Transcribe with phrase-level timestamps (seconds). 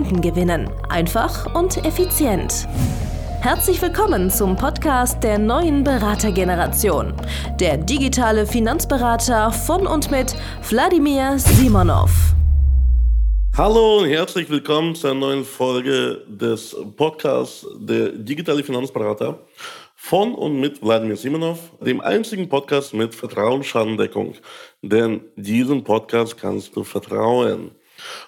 [0.00, 0.70] Kunden gewinnen.
[0.88, 2.66] Einfach und effizient.
[3.42, 7.12] Herzlich willkommen zum Podcast der neuen Beratergeneration.
[7.60, 10.34] Der digitale Finanzberater von und mit
[10.70, 12.10] Wladimir Simonov.
[13.58, 19.38] Hallo und herzlich willkommen zu einer neuen Folge des Podcasts der digitale Finanzberater
[19.96, 24.32] von und mit Wladimir Simonov, dem einzigen Podcast mit Vertrauensschadendeckung.
[24.80, 27.72] Denn diesem Podcast kannst du vertrauen.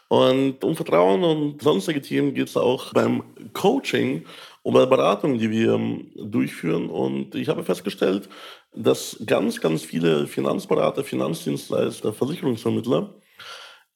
[0.08, 3.22] Und um Vertrauen und sonstige Themen geht es auch beim
[3.52, 4.24] Coaching
[4.62, 6.88] und bei der Beratung, die wir ähm, durchführen.
[6.88, 8.28] Und ich habe festgestellt,
[8.74, 13.14] dass ganz, ganz viele Finanzberater, Finanzdienstleister, Versicherungsvermittler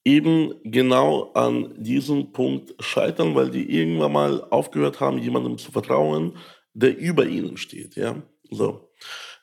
[0.04, 6.36] eben genau an diesem Punkt scheitern, weil die irgendwann mal aufgehört haben, jemandem zu vertrauen,
[6.74, 7.97] der über ihnen steht.
[7.97, 8.22] Ja?
[8.50, 8.88] So.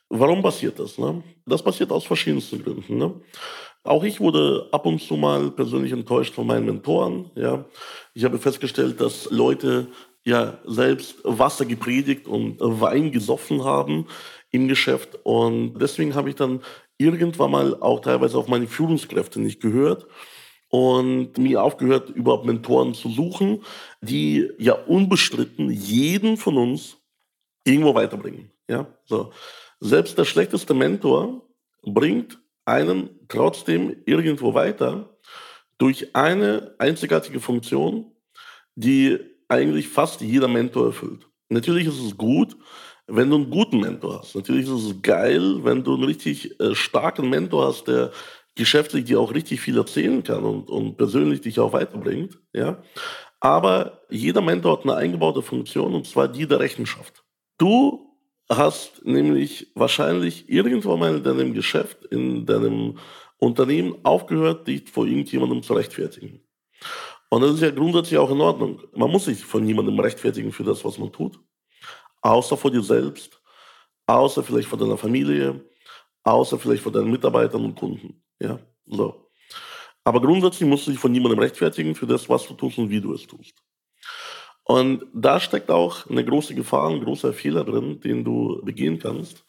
[0.08, 0.96] Warum passiert das?
[0.96, 1.22] Ne?
[1.44, 2.96] Das passiert aus verschiedensten Gründen.
[2.96, 3.20] Ne?
[3.84, 7.30] Auch ich wurde ab und zu mal persönlich enttäuscht von meinen Mentoren.
[7.34, 7.66] Ja.
[8.14, 9.88] Ich habe festgestellt, dass Leute
[10.24, 14.06] ja selbst Wasser gepredigt und Wein gesoffen haben
[14.50, 15.18] im Geschäft.
[15.22, 16.62] Und deswegen habe ich dann
[16.96, 20.06] irgendwann mal auch teilweise auf meine Führungskräfte nicht gehört
[20.68, 23.62] und mir aufgehört, überhaupt Mentoren zu suchen,
[24.00, 26.96] die ja unbestritten jeden von uns
[27.64, 28.50] irgendwo weiterbringen.
[28.68, 29.30] Ja, so.
[29.80, 31.42] Selbst der schlechteste Mentor
[31.82, 35.18] bringt einen trotzdem irgendwo weiter
[35.78, 38.12] durch eine einzigartige Funktion,
[38.74, 41.28] die eigentlich fast jeder Mentor erfüllt.
[41.48, 42.56] Natürlich ist es gut,
[43.06, 44.34] wenn du einen guten Mentor hast.
[44.34, 48.12] Natürlich ist es geil, wenn du einen richtig äh, starken Mentor hast, der
[48.54, 52.38] geschäftlich dir auch richtig viel erzählen kann und, und persönlich dich auch weiterbringt.
[52.52, 52.82] Ja?
[53.40, 57.24] Aber jeder Mentor hat eine eingebaute Funktion und zwar die der Rechenschaft.
[57.58, 58.03] Du
[58.48, 62.98] hast nämlich wahrscheinlich irgendwann mal in deinem Geschäft, in deinem
[63.38, 66.40] Unternehmen aufgehört, dich vor irgendjemandem zu rechtfertigen.
[67.30, 68.80] Und das ist ja grundsätzlich auch in Ordnung.
[68.94, 71.38] Man muss sich von niemandem rechtfertigen für das, was man tut.
[72.22, 73.40] Außer vor dir selbst,
[74.06, 75.64] außer vielleicht vor deiner Familie,
[76.22, 78.22] außer vielleicht vor deinen Mitarbeitern und Kunden.
[78.38, 79.30] Ja, so.
[80.04, 83.00] Aber grundsätzlich musst du dich von niemandem rechtfertigen für das, was du tust und wie
[83.00, 83.54] du es tust.
[84.64, 89.44] Und da steckt auch eine große Gefahr, ein großer Fehler drin, den du begehen kannst.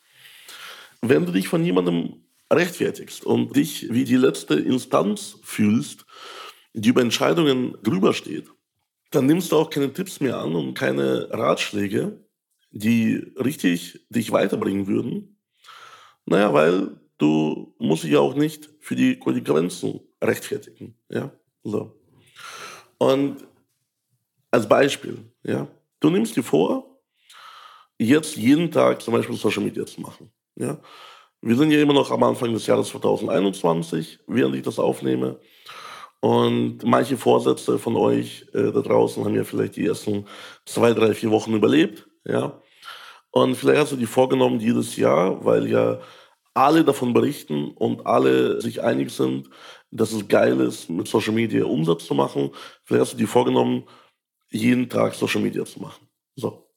[1.02, 6.06] Wenn du dich von jemandem rechtfertigst und dich wie die letzte Instanz fühlst,
[6.74, 8.52] die über Entscheidungen drüber steht,
[9.12, 12.20] dann nimmst du auch keine Tipps mehr an und keine Ratschläge,
[12.72, 15.40] die richtig dich weiterbringen würden.
[16.26, 20.98] Naja, weil du musst dich ja auch nicht für die Konsequenzen rechtfertigen.
[21.10, 21.32] Ja,
[21.64, 21.96] so.
[22.98, 23.38] Und
[24.56, 25.68] als Beispiel, ja,
[26.00, 27.02] du nimmst dir vor,
[28.00, 30.32] jetzt jeden Tag zum Beispiel Social Media zu machen.
[30.56, 30.80] Ja.
[31.42, 35.40] Wir sind ja immer noch am Anfang des Jahres 2021, während ich das aufnehme.
[36.22, 40.26] Und manche Vorsätze von euch äh, da draußen haben ja vielleicht die ersten
[40.66, 42.08] zwei, drei, vier Wochen überlebt.
[42.24, 42.62] Ja.
[43.32, 46.00] Und vielleicht hast du die vorgenommen jedes Jahr, weil ja
[46.54, 49.50] alle davon berichten und alle sich einig sind,
[49.92, 52.52] dass es geil ist, mit Social Media Umsatz zu machen.
[52.86, 53.84] Vielleicht hast du die vorgenommen,
[54.56, 56.08] jeden Tag Social Media zu machen.
[56.36, 56.72] So.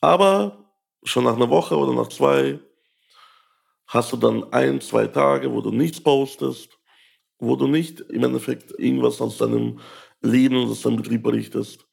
[0.00, 0.72] Aber
[1.04, 2.60] schon nach einer Woche oder nach zwei
[3.86, 6.78] hast du dann ein, zwei Tage, wo du nichts postest,
[7.38, 9.80] wo du nicht im Endeffekt irgendwas aus deinem
[10.20, 11.86] Leben und aus deinem Betrieb berichtest,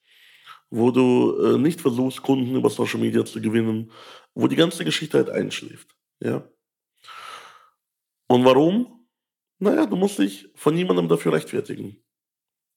[0.69, 3.91] wo du äh, nicht versuchst, Kunden über Social Media zu gewinnen,
[4.33, 5.95] wo die ganze Geschichte halt einschläft.
[6.19, 6.47] Ja?
[8.27, 9.07] Und warum?
[9.57, 12.01] Naja, du musst dich von niemandem dafür rechtfertigen.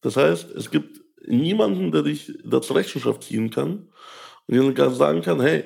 [0.01, 3.89] Das heißt, es gibt niemanden, der dich dazu Rechenschaft ziehen kann
[4.47, 5.65] und dir sagen kann, hey,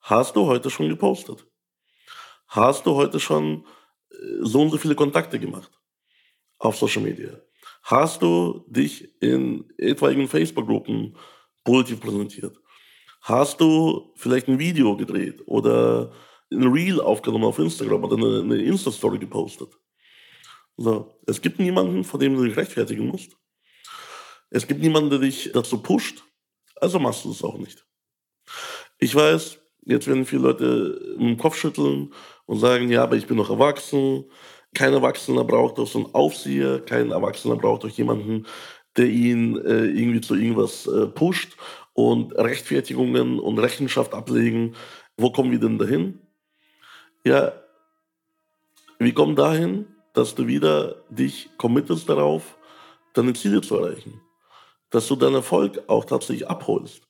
[0.00, 1.46] hast du heute schon gepostet?
[2.48, 3.64] Hast du heute schon
[4.10, 5.70] äh, so und so viele Kontakte gemacht
[6.58, 7.40] auf Social Media?
[7.82, 11.16] Hast du dich in etwaigen Facebook-Gruppen
[11.64, 12.58] positiv präsentiert?
[13.22, 16.12] Hast du vielleicht ein Video gedreht oder
[16.52, 19.68] ein Reel aufgenommen auf Instagram oder eine Insta-Story gepostet?
[20.76, 23.36] So, es gibt niemanden, vor dem du dich rechtfertigen musst.
[24.50, 26.24] Es gibt niemanden, der dich dazu pusht,
[26.76, 27.86] also machst du es auch nicht.
[28.98, 32.12] Ich weiß, jetzt werden viele Leute im Kopf schütteln
[32.46, 34.24] und sagen, ja, aber ich bin noch erwachsen.
[34.74, 38.46] Kein Erwachsener braucht doch so einen Aufseher, kein Erwachsener braucht doch jemanden,
[38.96, 41.56] der ihn äh, irgendwie zu irgendwas äh, pusht
[41.92, 44.74] und Rechtfertigungen und Rechenschaft ablegen.
[45.16, 46.20] Wo kommen wir denn dahin?
[47.24, 47.52] Ja,
[48.98, 52.58] wir kommen dahin, dass du wieder dich committest darauf,
[53.14, 54.20] deine Ziele zu erreichen.
[54.90, 57.02] Dass du deinen Erfolg auch tatsächlich abholst.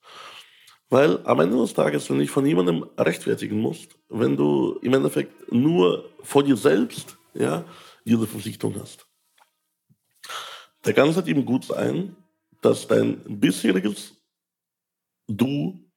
[0.89, 4.93] Weil am Ende des Tages, wenn du dich von jemandem rechtfertigen musst, wenn du im
[4.93, 7.63] Endeffekt nur vor dir selbst ja,
[8.05, 9.07] diese Verpflichtung hast,
[10.81, 12.15] da kann es halt eben gut sein,
[12.61, 14.17] dass dein bisheriges
[15.27, 15.89] Du,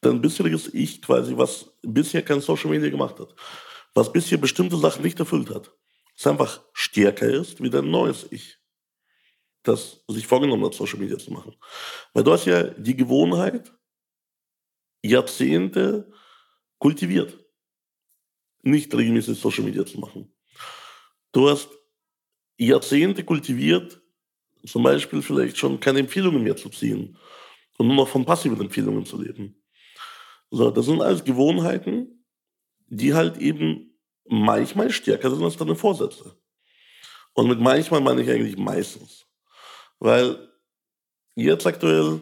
[0.00, 3.34] dein bisheriges Ich quasi, was bisher kein Social Media gemacht hat,
[3.94, 5.72] was bisher bestimmte Sachen nicht erfüllt hat,
[6.16, 8.55] es einfach stärker ist wie dein neues Ich,
[9.66, 11.54] das sich vorgenommen hat, Social Media zu machen.
[12.12, 13.72] Weil du hast ja die Gewohnheit,
[15.02, 16.12] Jahrzehnte
[16.78, 17.38] kultiviert,
[18.62, 20.34] nicht regelmäßig Social Media zu machen.
[21.32, 21.68] Du hast
[22.58, 24.00] Jahrzehnte kultiviert,
[24.66, 27.18] zum Beispiel vielleicht schon keine Empfehlungen mehr zu ziehen
[27.78, 29.62] und nur noch von passiven Empfehlungen zu leben.
[30.50, 32.24] So, das sind alles Gewohnheiten,
[32.86, 36.36] die halt eben manchmal stärker sind als deine Vorsätze.
[37.34, 39.25] Und mit manchmal meine ich eigentlich meistens.
[39.98, 40.48] Weil
[41.34, 42.20] jetzt aktuell,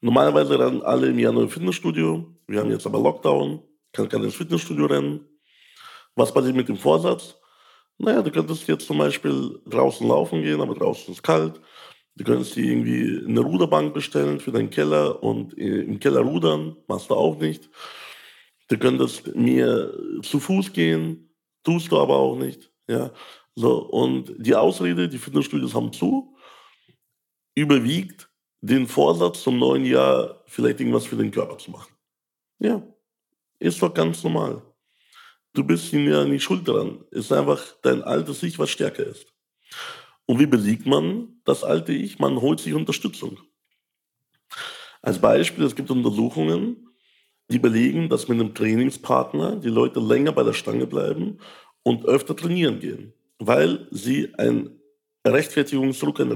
[0.00, 2.34] normalerweise rennen alle im Januar im Fitnessstudio.
[2.46, 5.26] Wir haben jetzt aber Lockdown, kann keiner ins Fitnessstudio rennen.
[6.14, 7.36] Was passiert mit dem Vorsatz?
[7.98, 11.60] Naja, du könntest jetzt zum Beispiel draußen laufen gehen, aber draußen ist kalt.
[12.16, 17.10] Du könntest dir irgendwie eine Ruderbank bestellen für deinen Keller und im Keller rudern, machst
[17.10, 17.68] du auch nicht.
[18.68, 19.92] Du könntest mir
[20.22, 21.34] zu Fuß gehen,
[21.64, 22.70] tust du aber auch nicht.
[22.88, 23.12] Ja,
[23.56, 26.33] so, und die Ausrede, die Fitnessstudios haben zu,
[27.54, 28.28] überwiegt
[28.60, 31.92] den Vorsatz zum neuen Jahr, vielleicht irgendwas für den Körper zu machen.
[32.58, 32.82] Ja,
[33.58, 34.62] ist doch ganz normal.
[35.52, 37.04] Du bist ihm ja nicht schuld dran.
[37.10, 39.26] Es ist einfach dein altes Ich, was stärker ist.
[40.26, 42.18] Und wie besiegt man das alte Ich?
[42.18, 43.38] Man holt sich Unterstützung.
[45.02, 46.88] Als Beispiel, es gibt Untersuchungen,
[47.48, 51.38] die belegen, dass mit einem Trainingspartner die Leute länger bei der Stange bleiben
[51.82, 54.80] und öfter trainieren gehen, weil sie einen
[55.26, 56.32] Rechtfertigungsdruck, einen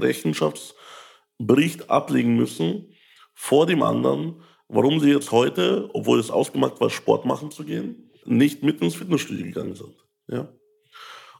[1.39, 2.93] Rechenschaftsbericht ablegen müssen
[3.33, 8.11] vor dem anderen, warum sie jetzt heute, obwohl es ausgemacht war, Sport machen zu gehen,
[8.25, 9.95] nicht mit ins Fitnessstudio gegangen sind.
[10.27, 10.49] Ja?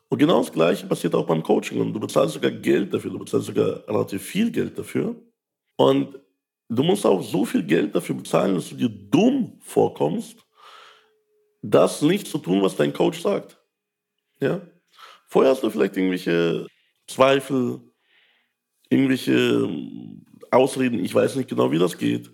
[0.08, 1.80] Und genau das Gleiche passiert auch beim Coaching.
[1.82, 5.16] Und du bezahlst sogar Geld dafür, du bezahlst sogar relativ viel Geld dafür.
[5.76, 6.18] Und
[6.68, 10.38] du musst auch so viel Geld dafür bezahlen, dass du dir dumm vorkommst,
[11.62, 13.60] das nicht zu tun, was dein Coach sagt.
[14.40, 14.62] Ja?
[15.28, 16.66] Vorher hast du vielleicht irgendwelche
[17.06, 17.82] Zweifel,
[18.90, 19.70] irgendwelche
[20.52, 22.32] Ausreden, ich weiß nicht genau, wie das geht.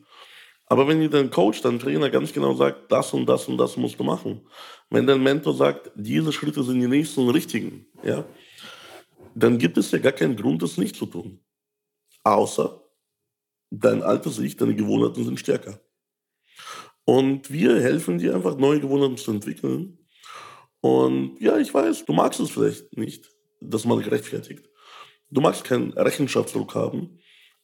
[0.68, 3.78] Aber wenn dir dein Coach, dein Trainer ganz genau sagt, das und das und das
[3.78, 4.42] musst du machen,
[4.90, 8.26] wenn dein Mentor sagt, diese Schritte sind die nächsten und richtigen, ja,
[9.36, 11.40] dann gibt es ja gar keinen Grund, das nicht zu tun.
[12.24, 12.82] Außer
[13.70, 15.80] dein altes Ich, deine Gewohnheiten sind stärker.
[17.04, 20.00] Und wir helfen dir einfach, neue Gewohnheiten zu entwickeln.
[20.82, 23.30] Und ja, ich weiß, du magst es vielleicht nicht,
[23.62, 24.68] dass man dich rechtfertigt.
[25.30, 27.20] Du magst keinen Rechenschaftsdruck haben,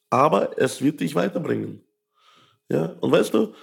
[0.10, 1.84] aber es wird dich weiterbringen.
[2.70, 3.54] Ja, und weißt du,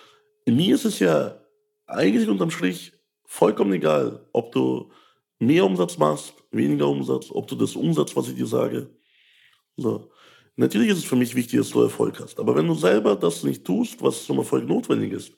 [0.46, 1.40] mir ist es ja
[1.86, 2.92] eigentlich unterm Strich
[3.24, 4.90] vollkommen egal, ob du
[5.38, 8.90] mehr Umsatz machst, weniger Umsatz, ob du das umsetzt, was ich dir sage.
[9.76, 10.10] So.
[10.56, 12.40] Natürlich ist es für mich wichtig, dass du Erfolg hast.
[12.40, 15.32] Aber wenn du selber das nicht tust, was zum Erfolg notwendig ist,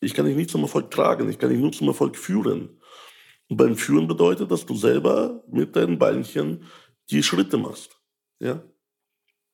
[0.00, 2.78] ich kann dich nicht zum Erfolg tragen, ich kann dich nur zum Erfolg führen.
[3.48, 6.64] Und beim Führen bedeutet, dass du selber mit deinen Beinchen
[7.10, 7.98] die Schritte machst.
[8.40, 8.62] Ja?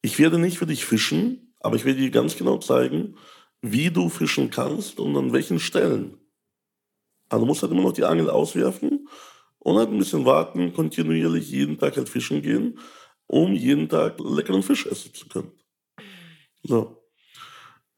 [0.03, 3.17] Ich werde nicht für dich fischen, aber ich will dir ganz genau zeigen,
[3.63, 6.19] wie du fischen kannst und an welchen Stellen.
[7.29, 9.09] Also du musst halt immer noch die Angel auswerfen
[9.59, 12.79] und halt ein bisschen warten, kontinuierlich jeden Tag halt fischen gehen,
[13.27, 15.53] um jeden Tag leckeren Fisch essen zu können.
[16.63, 17.05] So.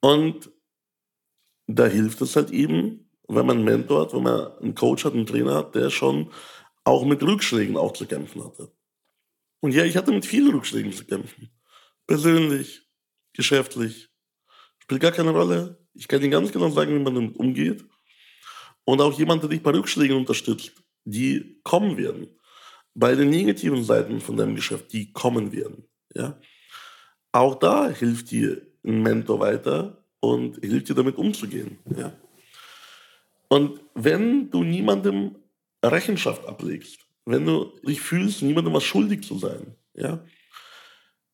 [0.00, 0.50] Und
[1.66, 5.14] da hilft es halt eben, wenn man einen Mentor hat, wenn man einen Coach hat,
[5.14, 6.30] einen Trainer hat, der schon
[6.84, 8.72] auch mit Rückschlägen auch zu kämpfen hatte.
[9.62, 11.48] Und ja, ich hatte mit vielen Rückschlägen zu kämpfen.
[12.08, 12.82] Persönlich,
[13.32, 14.10] geschäftlich.
[14.80, 15.78] Spielt gar keine Rolle.
[15.94, 17.84] Ich kann dir ganz genau sagen, wie man damit umgeht.
[18.84, 20.72] Und auch jemand, der dich bei Rückschlägen unterstützt,
[21.04, 22.26] die kommen werden.
[22.94, 25.84] Bei den negativen Seiten von deinem Geschäft, die kommen werden.
[26.12, 26.40] Ja?
[27.30, 31.78] Auch da hilft dir ein Mentor weiter und hilft dir damit umzugehen.
[31.96, 32.18] Ja?
[33.46, 35.36] Und wenn du niemandem
[35.84, 40.24] Rechenschaft ablegst, wenn du dich fühlst, niemandem was schuldig zu sein, ja,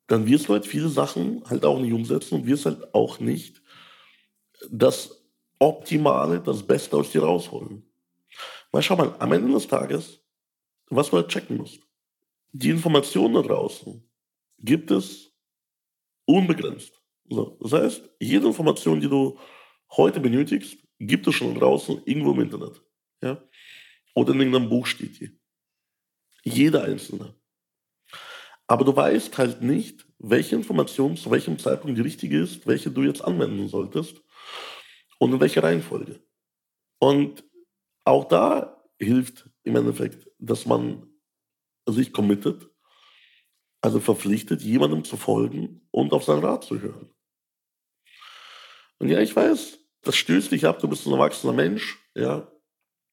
[0.06, 3.62] dann wirst du halt viele Sachen halt auch nicht umsetzen und wirst halt auch nicht
[4.70, 5.24] das
[5.58, 7.84] Optimale, das Beste aus dir rausholen.
[8.72, 10.20] Weil schau mal, am Ende des Tages,
[10.88, 11.80] was du halt checken musst,
[12.52, 14.02] die Informationen da draußen
[14.58, 15.32] gibt es
[16.24, 16.92] unbegrenzt.
[17.28, 19.38] So, das heißt, jede Information, die du
[19.96, 22.82] heute benötigst, gibt es schon draußen irgendwo im Internet.
[23.22, 23.42] Ja?
[24.14, 25.38] Oder in irgendeinem Buch steht die.
[26.44, 27.34] Jeder einzelne.
[28.66, 33.02] Aber du weißt halt nicht, welche Information zu welchem Zeitpunkt die richtige ist, welche du
[33.02, 34.20] jetzt anwenden solltest
[35.18, 36.20] und in welcher Reihenfolge.
[36.98, 37.44] Und
[38.04, 41.06] auch da hilft im Endeffekt, dass man
[41.86, 42.68] sich committet,
[43.80, 47.14] also verpflichtet, jemandem zu folgen und auf seinen Rat zu hören.
[48.98, 52.50] Und ja, ich weiß, das stößt dich ab, du bist ein erwachsener Mensch, ja,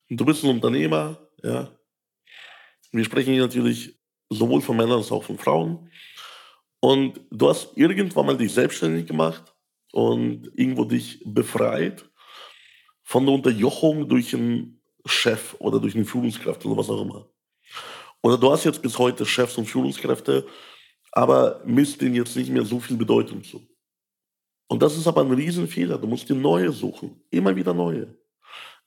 [0.10, 1.78] du bist ein Unternehmer, ja.
[2.96, 4.00] Wir sprechen hier natürlich
[4.30, 5.92] sowohl von Männern als auch von Frauen.
[6.80, 9.54] Und du hast irgendwann mal dich selbstständig gemacht
[9.92, 12.10] und irgendwo dich befreit
[13.04, 17.30] von der Unterjochung durch einen Chef oder durch eine Führungskraft oder was auch immer.
[18.22, 20.48] Oder du hast jetzt bis heute Chefs und Führungskräfte,
[21.12, 23.68] aber misst denen jetzt nicht mehr so viel Bedeutung zu.
[24.68, 25.98] Und das ist aber ein Riesenfehler.
[25.98, 27.22] Du musst dir neue suchen.
[27.30, 28.18] Immer wieder neue.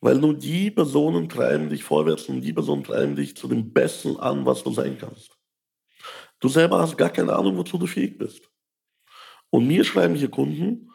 [0.00, 4.16] Weil nur die Personen treiben dich vorwärts und die Personen treiben dich zu dem Besten
[4.16, 5.36] an, was du sein kannst.
[6.40, 8.48] Du selber hast gar keine Ahnung, wozu du fähig bist.
[9.50, 10.90] Und mir schreiben hier Kunden,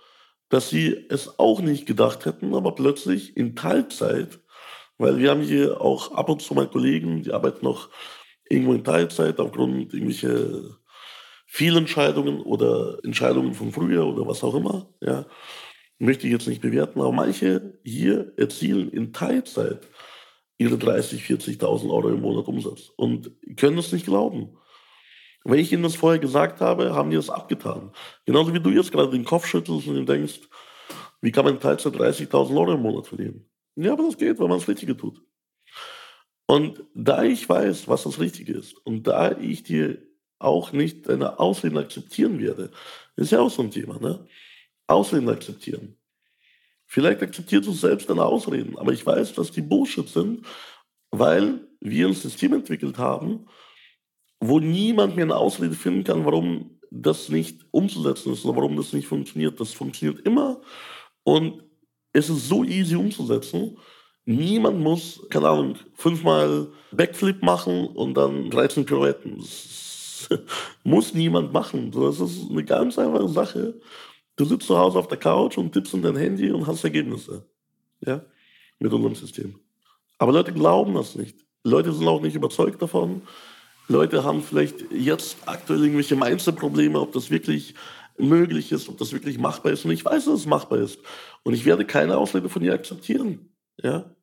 [0.50, 4.40] dass sie es auch nicht gedacht hätten, aber plötzlich in Teilzeit,
[4.98, 7.90] weil wir haben hier auch ab und zu mal Kollegen, die arbeiten noch
[8.48, 10.78] irgendwo in Teilzeit aufgrund irgendwelcher
[11.48, 15.26] Fehlentscheidungen oder Entscheidungen von früher oder was auch immer, ja,
[16.00, 19.88] möchte ich jetzt nicht bewerten, aber manche hier erzielen in Teilzeit
[20.58, 24.58] ihre 30, 40.000 Euro im Monat Umsatz und können es nicht glauben.
[25.44, 27.92] Wenn ich ihnen das vorher gesagt habe, haben die das abgetan.
[28.26, 30.40] Genauso wie du jetzt gerade den Kopf schüttelst und denkst,
[31.22, 33.50] wie kann man in Teilzeit 30.000 Euro im Monat verdienen?
[33.76, 35.22] Ja, aber das geht, weil man das Richtige tut.
[36.46, 39.98] Und da ich weiß, was das Richtige ist und da ich dir
[40.40, 42.72] auch nicht deine Ausreden akzeptieren werde,
[43.16, 44.28] ist ja auch so ein Thema, ne?
[44.88, 45.98] Ausreden akzeptieren.
[46.86, 50.46] Vielleicht akzeptierst du selbst deine Ausreden, aber ich weiß, dass die Bullshit sind,
[51.12, 53.48] weil wir ein System entwickelt haben,
[54.40, 58.94] wo niemand mehr eine Ausrede finden kann, warum das nicht umzusetzen ist oder warum das
[58.94, 59.60] nicht funktioniert.
[59.60, 60.62] Das funktioniert immer
[61.24, 61.64] und
[62.12, 63.78] es ist so easy umzusetzen.
[64.26, 69.38] Niemand muss, keine Ahnung, fünfmal Backflip machen und dann 13 Pirouetten.
[69.38, 70.30] Das
[70.84, 71.92] muss niemand machen.
[71.92, 73.82] Das ist eine ganz einfache Sache.
[74.36, 77.48] Du sitzt zu Hause auf der Couch und tippst in dein Handy und hast Ergebnisse.
[78.02, 78.26] Ja,
[78.80, 79.60] mit unserem System.
[80.18, 81.46] Aber Leute glauben das nicht.
[81.64, 83.22] Leute sind auch nicht überzeugt davon.
[83.88, 87.76] Leute haben vielleicht jetzt aktuell irgendwelche Mindset-Probleme, ob das wirklich
[88.18, 89.86] möglich ist, ob das wirklich machbar ist.
[89.86, 91.00] Und ich weiß, dass es machbar ist.
[91.44, 93.54] Und ich werde keine Ausrede von ihr akzeptieren.
[93.82, 94.16] Ja?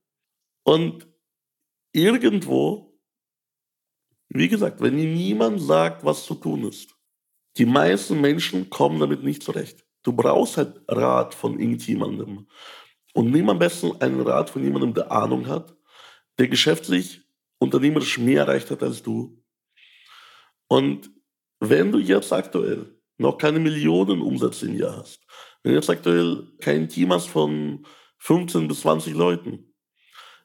[0.63, 1.07] Und
[1.93, 2.99] irgendwo,
[4.29, 6.95] wie gesagt, wenn niemand sagt, was zu tun ist,
[7.57, 9.85] die meisten Menschen kommen damit nicht zurecht.
[10.03, 12.47] Du brauchst halt Rat von irgendjemandem.
[13.13, 15.77] Und nimm am besten einen Rat von jemandem, der Ahnung hat,
[16.39, 17.23] der geschäftlich,
[17.59, 19.43] unternehmerisch mehr erreicht hat als du.
[20.69, 21.11] Und
[21.59, 25.21] wenn du jetzt aktuell noch keine Millionen Umsätze im Jahr hast,
[25.63, 27.85] wenn du jetzt aktuell kein Team hast von
[28.19, 29.75] 15 bis 20 Leuten,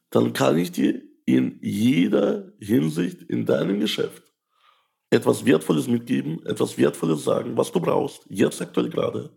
[0.10, 4.24] dann kann ich dir in jeder Hinsicht in deinem Geschäft
[5.10, 9.32] etwas Wertvolles mitgeben, etwas Wertvolles sagen, was du brauchst, jetzt aktuell gerade,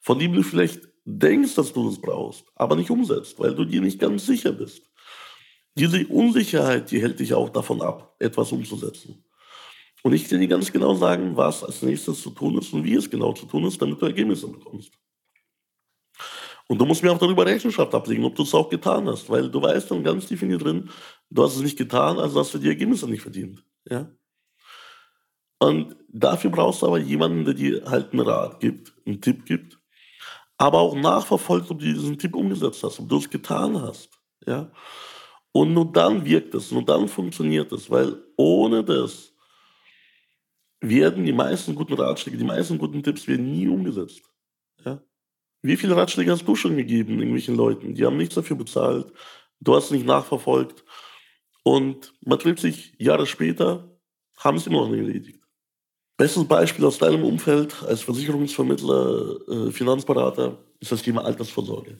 [0.00, 3.80] von dem du vielleicht denkst, dass du das brauchst, aber nicht umsetzt, weil du dir
[3.80, 4.90] nicht ganz sicher bist.
[5.76, 9.24] Diese Unsicherheit, die hält dich auch davon ab, etwas umzusetzen.
[10.02, 12.94] Und ich kann dir ganz genau sagen, was als nächstes zu tun ist und wie
[12.94, 14.92] es genau zu tun ist, damit du Ergebnisse bekommst.
[16.68, 19.50] Und du musst mir auch darüber Rechenschaft ablegen, ob du es auch getan hast, weil
[19.50, 20.88] du weißt dann ganz tief in dir drin,
[21.28, 23.64] du hast es nicht getan, also hast du die Ergebnisse nicht verdient.
[23.88, 24.08] Ja?
[25.58, 29.79] Und dafür brauchst du aber jemanden, der dir halt einen Rat gibt, einen Tipp gibt,
[30.60, 34.10] aber auch nachverfolgt, ob du diesen Tipp umgesetzt hast, ob du es getan hast.
[34.46, 34.70] Ja?
[35.52, 39.32] Und nur dann wirkt es, nur dann funktioniert es, weil ohne das
[40.82, 44.20] werden die meisten guten Ratschläge, die meisten guten Tipps werden nie umgesetzt.
[44.84, 45.02] Ja?
[45.62, 47.94] Wie viele Ratschläge hast du schon gegeben irgendwelchen Leuten?
[47.94, 49.10] Die haben nichts dafür bezahlt,
[49.60, 50.84] du hast nicht nachverfolgt
[51.62, 53.98] und man trifft sich Jahre später,
[54.36, 55.39] haben es immer noch nicht erledigt.
[56.20, 61.98] Bestes Beispiel aus deinem Umfeld als Versicherungsvermittler, äh, Finanzberater ist das Thema Altersvorsorge.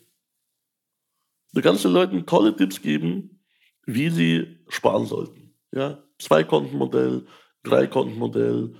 [1.55, 3.41] Du kannst den Leuten tolle Tipps geben,
[3.87, 5.55] wie sie sparen sollten.
[5.73, 6.05] Ja?
[6.19, 7.27] Zwei-Konten-Modell,
[7.63, 8.75] Drei-Konten-Modell,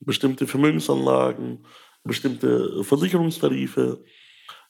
[0.00, 1.64] bestimmte Vermögensanlagen,
[2.02, 4.04] bestimmte Versicherungstarife,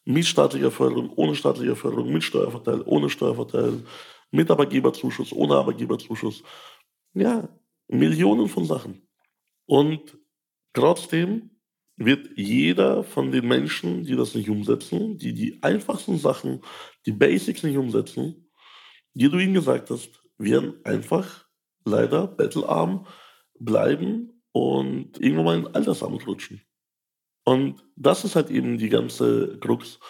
[0.05, 3.83] mit staatlicher Förderung, ohne staatliche Förderung, mit Steuervorteil, ohne Steuervorteil,
[4.31, 6.45] mit Arbeitgeberzuschuss, ohne Arbeitgeberzuschuss.
[7.15, 7.49] Ja,
[7.89, 9.04] Millionen von Sachen.
[9.67, 10.19] Und
[10.73, 11.51] trotzdem
[11.97, 16.61] wird jeder von den Menschen, die das nicht umsetzen, die die einfachsten Sachen,
[17.07, 18.51] die Basics nicht umsetzen,
[19.15, 21.47] die du ihnen gesagt hast, werden einfach
[21.85, 23.07] leider bettelarm
[23.59, 26.63] bleiben und irgendwann mal in Altersamt rutschen.
[27.45, 30.01] Und das ist halt eben die ganze Krux.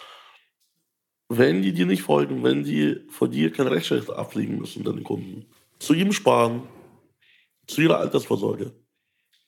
[1.27, 5.45] Wenn die dir nicht folgen, wenn die vor dir kein Rechtsrecht ablegen müssen, deine Kunden,
[5.79, 6.63] zu ihm sparen,
[7.67, 8.73] zu ihrer Altersvorsorge,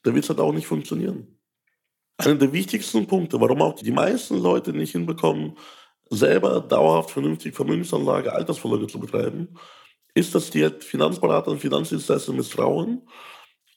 [0.02, 1.38] dann wird es halt auch nicht funktionieren.
[2.16, 5.56] Einer der wichtigsten Punkte, warum auch die meisten Leute nicht hinbekommen,
[6.10, 9.54] selber dauerhaft vernünftig Vermögensanlage, Altersvorsorge zu betreiben,
[10.14, 13.02] ist, dass die Finanzberater und Finanzdienstleister misstrauen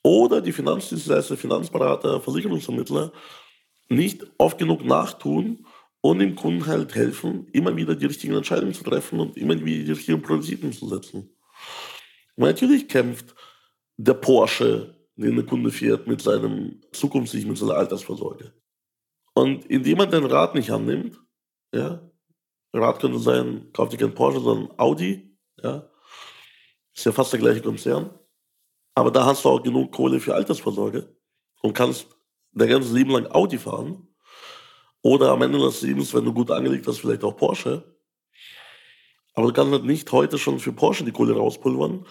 [0.03, 3.11] oder die Finanzdienstleister, Finanzberater, Versicherungsvermittler
[3.89, 5.65] nicht oft genug nachtun
[6.01, 9.85] und dem Kunden halt helfen, immer wieder die richtigen Entscheidungen zu treffen und immer wieder
[9.85, 11.35] die richtigen Prioritäten zu setzen.
[12.35, 13.35] Und natürlich kämpft
[13.97, 18.53] der Porsche, den der Kunde fährt, mit seinem zukünftig mit seiner Altersvorsorge.
[19.33, 21.19] Und indem man den Rat nicht annimmt,
[21.73, 22.01] ja,
[22.73, 25.89] Rat könnte sein, kauf dir kein Porsche, sondern Audi, ja,
[26.93, 28.09] ist ja fast der gleiche Konzern.
[28.95, 31.15] Aber da hast du auch genug Kohle für Altersvorsorge
[31.61, 32.07] und kannst
[32.51, 34.07] dein ganzes Leben lang Audi fahren.
[35.01, 37.95] Oder am Ende des Lebens, wenn du gut angelegt hast, vielleicht auch Porsche.
[39.33, 42.05] Aber du kannst halt nicht heute schon für Porsche die Kohle rauspulvern,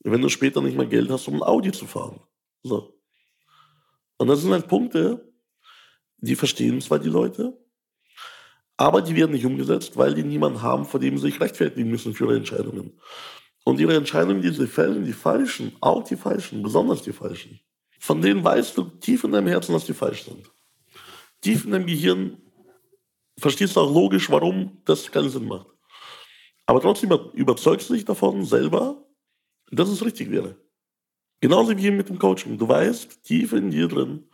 [0.00, 2.20] wenn du später nicht mehr Geld hast, um ein Audi zu fahren.
[2.64, 2.98] So.
[4.16, 5.32] Und das sind halt Punkte,
[6.16, 7.56] die verstehen zwar die Leute,
[8.76, 12.14] aber die werden nicht umgesetzt, weil die niemanden haben, vor dem sie sich rechtfertigen müssen
[12.14, 12.98] für ihre Entscheidungen.
[13.64, 17.60] Und ihre Entscheidungen, die sie fällen, die falschen, auch die falschen, besonders die falschen,
[18.00, 20.50] von denen weißt du tief in deinem Herzen, dass die falsch sind.
[21.40, 22.38] Tief in deinem Gehirn
[23.38, 25.66] verstehst du auch logisch, warum das keinen Sinn macht.
[26.66, 29.06] Aber trotzdem überzeugst du dich davon selber,
[29.70, 30.56] dass es richtig wäre.
[31.40, 32.56] Genauso wie mit dem Coaching.
[32.58, 34.28] Du weißt tief in dir drin,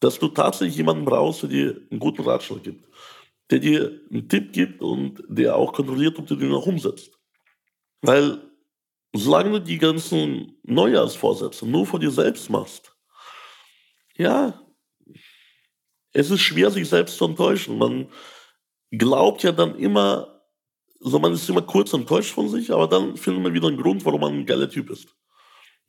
[0.00, 2.88] dass du tatsächlich jemanden brauchst, der dir einen guten Ratschlag gibt,
[3.50, 7.18] der dir einen Tipp gibt und der auch kontrolliert, ob du den auch umsetzt.
[8.02, 8.50] Weil
[9.14, 12.94] solange du die ganzen Neujahrsvorsätze nur vor dir selbst machst,
[14.16, 14.60] ja,
[16.12, 17.78] es ist schwer, sich selbst zu enttäuschen.
[17.78, 18.08] Man
[18.90, 20.42] glaubt ja dann immer,
[20.98, 24.04] so man ist immer kurz enttäuscht von sich, aber dann findet man wieder einen Grund,
[24.04, 25.08] warum man ein geiler Typ ist.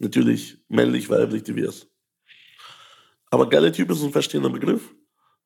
[0.02, 1.88] Natürlich männlich, weiblich, divers.
[3.30, 4.96] Aber geiler Typ ist ein verstehender Begriff.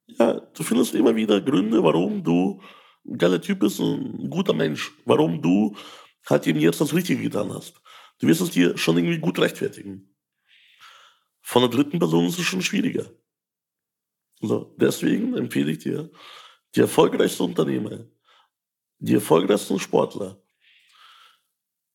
[0.08, 2.62] Ja, du findest immer wieder Gründe, warum du
[3.06, 4.94] ein geiler Typ bist, ein guter Mensch.
[5.04, 5.76] Warum du
[6.30, 7.82] halt eben jetzt das Richtige getan hast.
[8.20, 10.15] Du wirst es dir schon irgendwie gut rechtfertigen.
[11.41, 13.12] Von der dritten Person ist es schon schwieriger.
[14.39, 16.10] So, deswegen empfehle ich dir,
[16.76, 18.06] die erfolgreichsten Unternehmer,
[19.00, 20.41] die erfolgreichsten Sportler,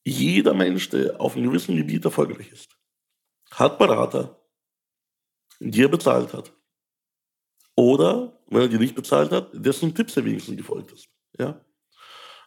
[0.05, 2.77] jeder Mensch, der auf einem gewissen Gebiet erfolgreich ist,
[3.51, 4.41] hat Berater,
[5.59, 6.53] die er bezahlt hat.
[7.77, 11.09] Oder, wenn er die nicht bezahlt hat, dessen Tipps er wenigstens gefolgt ist.
[11.39, 11.65] Ja?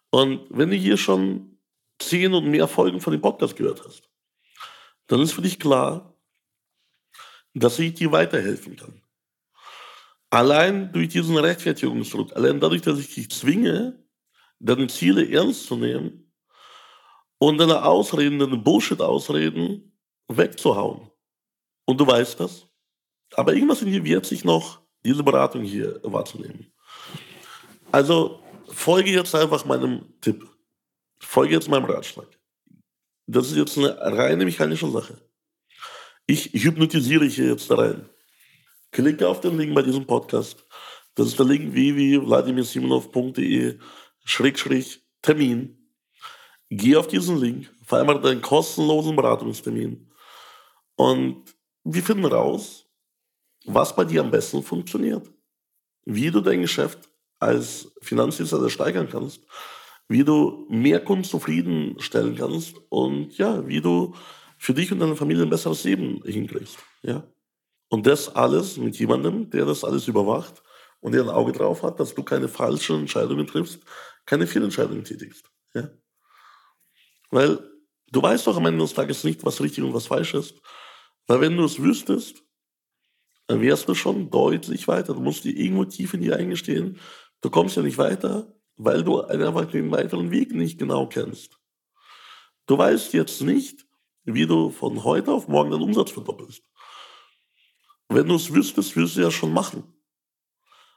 [0.09, 1.59] Und wenn du hier schon
[1.99, 4.09] zehn und mehr Folgen von dem Podcast gehört hast,
[5.07, 6.17] dann ist für dich klar,
[7.53, 9.01] dass ich dir weiterhelfen kann.
[10.29, 14.03] Allein durch diesen Rechtfertigungsdruck, allein dadurch, dass ich dich zwinge,
[14.59, 16.22] deine Ziele ernst zu nehmen
[17.43, 19.91] und deine Ausreden, deine Bullshit-Ausreden
[20.29, 21.11] wegzuhauen.
[21.85, 22.69] Und du weißt das.
[23.35, 26.71] Aber irgendwas in dir wird sich noch diese Beratung hier wahrzunehmen.
[27.91, 30.49] Also folge jetzt einfach meinem Tipp.
[31.19, 32.29] Folge jetzt meinem Ratschlag.
[33.27, 35.19] Das ist jetzt eine reine mechanische Sache.
[36.25, 38.09] Ich hypnotisiere hier jetzt rein.
[38.91, 40.65] Klicke auf den Link bei diesem Podcast.
[41.15, 43.79] Das ist der Link www.vladimirsimonov.de
[44.23, 45.82] Schrägstrich Termin.
[46.69, 50.11] Geh auf diesen Link, vereinbare deinen kostenlosen Beratungstermin
[50.95, 51.43] und
[51.83, 52.87] wir finden raus,
[53.65, 55.29] was bei dir am besten funktioniert.
[56.05, 59.45] Wie du dein Geschäft als Finanzdienstleister steigern kannst,
[60.07, 64.13] wie du mehr Kunden zufriedenstellen kannst und ja, wie du
[64.57, 66.77] für dich und deine Familie ein besseres Leben hinkriegst.
[67.01, 67.23] Ja?
[67.89, 70.61] Und das alles mit jemandem, der das alles überwacht
[70.99, 73.79] und der ein Auge drauf hat, dass du keine falschen Entscheidungen triffst,
[74.25, 75.49] keine Fehlentscheidungen tätigst.
[75.73, 75.89] Ja?
[77.33, 77.67] Weil
[78.11, 80.61] du weißt doch am Ende des Tages nicht, was richtig und was falsch ist.
[81.25, 82.43] Weil wenn du es wüsstest,
[83.47, 85.15] dann wärst du schon deutlich weiter.
[85.15, 86.99] Du musst dir irgendwo tief in dir eingestehen,
[87.41, 91.57] du kommst ja nicht weiter, weil du einfach den weiteren Weg nicht genau kennst.
[92.67, 93.83] Du weißt jetzt nicht,
[94.25, 96.61] wie du von heute auf morgen deinen Umsatz verdoppelst.
[98.09, 99.83] Wenn du es wüsstest, würdest du ja schon machen.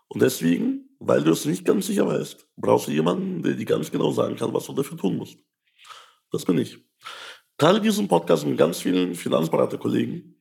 [0.08, 3.90] Und deswegen, weil du es nicht ganz sicher weißt, brauchst du jemanden, der dir ganz
[3.90, 5.38] genau sagen kann, was du dafür tun musst.
[6.36, 6.78] Das bin ich.
[7.56, 10.38] Teile diesen Podcast mit ganz vielen Finanzberaterkollegen.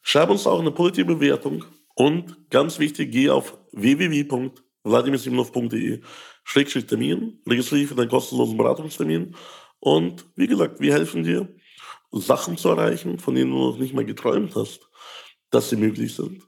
[0.00, 6.00] Schreib uns auch eine positive Bewertung Und ganz wichtig, geh auf www.vladimirsimonov.de
[6.86, 9.36] Termin, registriere dich für deinen kostenlosen Beratungstermin
[9.80, 11.54] und wie gesagt, wir helfen dir,
[12.10, 14.88] Sachen zu erreichen, von denen du noch nicht mal geträumt hast,
[15.50, 16.42] dass sie möglich sind.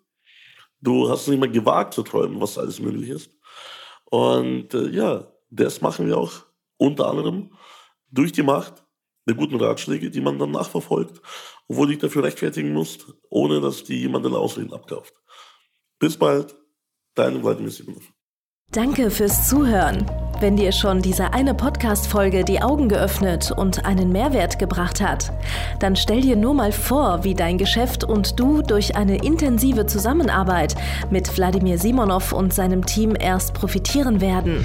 [0.81, 3.31] Du hast nicht mal gewagt zu träumen, was alles möglich ist.
[4.07, 6.33] Und äh, ja, das machen wir auch
[6.79, 7.51] unter anderem
[8.11, 8.85] durch die Macht
[9.27, 11.21] der guten Ratschläge, die man dann nachverfolgt,
[11.69, 15.15] obwohl du dich dafür rechtfertigen musst, ohne dass die jemanden Ausreden abkauft.
[15.99, 16.57] Bis bald,
[17.15, 18.13] dein Vladimir Simonov.
[18.73, 20.07] Danke fürs Zuhören.
[20.39, 25.33] Wenn dir schon diese eine Podcast-Folge die Augen geöffnet und einen Mehrwert gebracht hat,
[25.81, 30.77] dann stell dir nur mal vor, wie dein Geschäft und du durch eine intensive Zusammenarbeit
[31.11, 34.65] mit Wladimir Simonov und seinem Team erst profitieren werden.